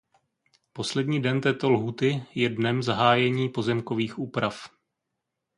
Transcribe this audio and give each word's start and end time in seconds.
Poslední 0.73 1.21
den 1.21 1.41
této 1.41 1.69
lhůty 1.69 2.23
je 2.35 2.49
dnem 2.49 2.83
zahájení 2.83 3.49
pozemkových 3.49 4.19
úprav. 4.19 4.55